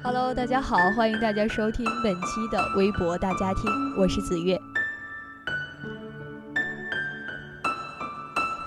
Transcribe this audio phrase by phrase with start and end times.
[0.00, 3.64] Hello，大家好，欢迎大家收听本期的微博大家庭，
[3.98, 4.58] 我是子月。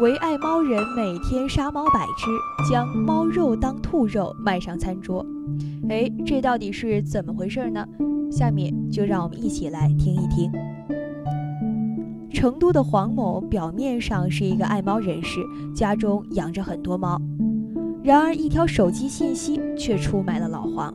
[0.02, 5.26] 唯爱猫人每天杀猫百只，将猫肉当兔肉卖上餐桌。
[5.90, 7.88] 哎，这到底是怎么回事呢？
[8.30, 10.52] 下面就让我们一起来听一听。
[12.34, 15.40] 成都的黄某表面上是一个爱猫人士，
[15.74, 17.22] 家中养着很多猫，
[18.04, 20.94] 然而一条手机信息却出卖了老黄。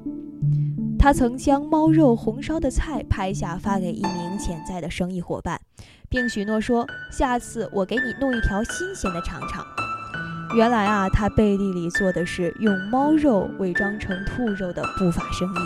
[1.06, 5.60] 他曾将猫肉红烧的菜拍下发给一名潜在的生意伙伴，
[6.08, 6.84] 并许诺说
[7.16, 9.64] ：“下次我给你弄一条新鲜的尝尝。”
[10.56, 15.58] 原来啊，他背地里做的是用猫肉伪装成兔肉的不法生意。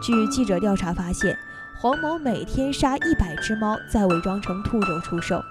[0.00, 1.36] 据记者调查发现，
[1.76, 5.42] 黄某每天杀一百只猫，再伪装成兔肉出售。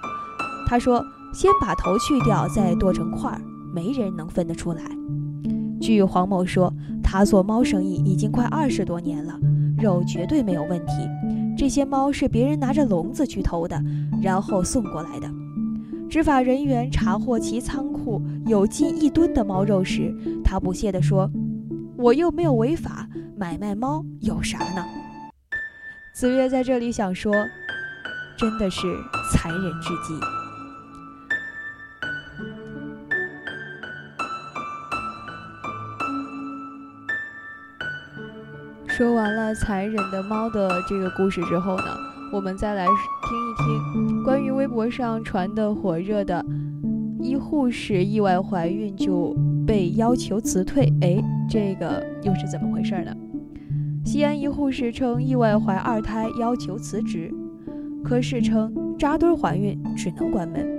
[0.66, 3.42] 他说：“先把头去掉，再剁成块儿，
[3.74, 4.82] 没人能分得出来。”
[5.84, 6.74] 据黄某说。
[7.06, 9.40] 他做猫生意已经快二十多年了，
[9.78, 10.94] 肉绝对没有问题。
[11.56, 13.80] 这些猫是别人拿着笼子去偷的，
[14.20, 15.30] 然后送过来的。
[16.10, 20.12] 执法人员查获其仓库有近一吨的猫肉时，
[20.44, 21.30] 他不屑地说
[21.96, 24.84] ：“我又没有违法，买卖猫有啥呢？”
[26.16, 27.32] 子月在这里想说，
[28.40, 28.88] 真的是
[29.32, 30.43] 残忍至极。
[38.96, 41.84] 说完了残忍的猫的这个故事之后呢，
[42.32, 42.94] 我们再来听
[43.50, 46.46] 一听关于微博上传的火热的
[47.20, 50.94] 一护士意外怀孕就被要求辞退。
[51.02, 53.12] 哎，这个又是怎么回事呢？
[54.06, 57.34] 西安一护士称意外怀二胎要求辞职，
[58.04, 60.73] 科室称扎堆怀孕只能关门。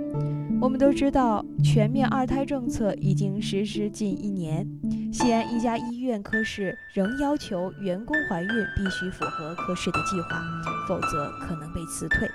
[0.64, 4.66] 我们都知道，全面二胎政策已经实施近一年，
[5.12, 10.42] 西安一家医院科室仍要求员工怀孕必须符合科室的计划，
[10.88, 12.26] 否则可能被辞退。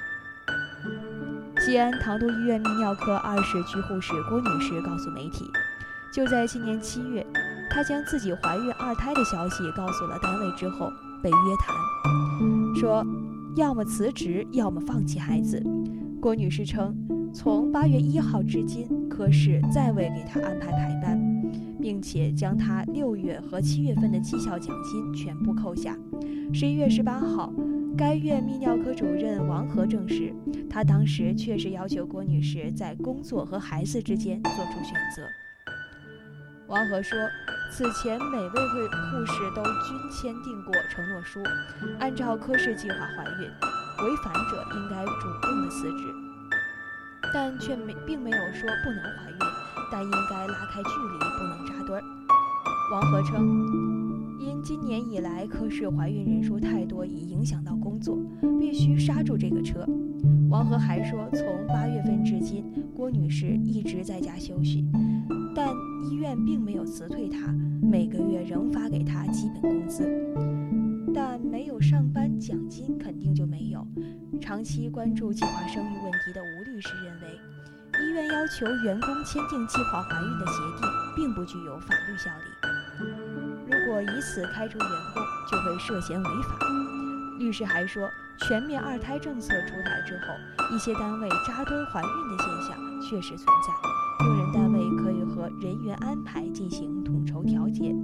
[1.59, 5.43] 西安唐都医院泌尿科二室居护士郭女士告诉媒体，
[6.13, 7.25] 就在今年七月，
[7.67, 10.87] 她将自己怀孕二胎的消息告诉了单位之后，
[11.23, 11.75] 被约谈，
[12.79, 13.03] 说
[13.55, 15.59] 要么辞职，要么放弃孩子。
[16.21, 16.95] 郭女士称。
[17.31, 21.19] 从八月一号至今，科室再未给他安排排班，
[21.79, 25.95] 并且将他六月和七月份的绩效奖金全部扣下。
[26.53, 27.53] 十一月十八号，
[27.95, 30.33] 该院泌尿科主任王和证实，
[30.69, 35.21] 他当时确实要求郭女士在工作和孩子之间做出选择。
[36.67, 37.17] 王和说，
[37.71, 41.39] 此前每位会护士都均签订过承诺书，
[41.99, 43.47] 按照科室计划怀孕，
[44.03, 46.28] 违反者应该主动的辞职。
[47.33, 49.37] 但却没并没有说不能怀孕，
[49.91, 52.03] 但应该拉开距离，不能扎堆儿。
[52.91, 53.45] 王和称，
[54.39, 58.17] 因今年以来科室怀孕人数太多，已影响到工作，
[58.59, 59.85] 必须刹住这个车。
[60.49, 64.83] 王和还说，从八月份至今，郭女士一直在家休息，
[65.55, 65.69] 但
[66.09, 70.09] 医院并没有辞退她，每个月仍发给她基本工资。
[71.13, 73.85] 但没有上班奖金，肯定就没有。
[74.39, 77.39] 长期关注计划生育问题的吴律师认为，
[78.01, 82.45] 医院要求员工签订计划怀孕的协定，并不具有法律效力。
[83.65, 86.57] 如果以此开除员工，就会涉嫌违法。
[87.37, 88.09] 律师还说，
[88.47, 97.95] 全面二胎政策出台之后，一些单位扎堆怀孕的现象确实存在，用人单位可以和人员安排进行统筹调节，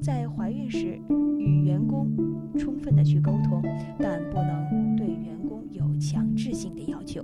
[0.00, 1.00] 在怀孕时
[1.38, 2.10] 与员工
[2.58, 3.62] 充分的去沟通，
[3.98, 7.22] 但不能对员工有强制性的要求。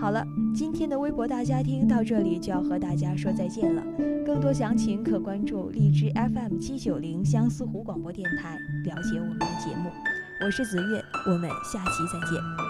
[0.00, 3.82] 好了，今天的微博大家庭到这里就要和大家说再见了。
[4.24, 9.90] 更多详情可关注荔枝 FM 七九零相思湖广播电台，了解我们的节目。
[10.44, 12.69] 我是子月，我们下期再见。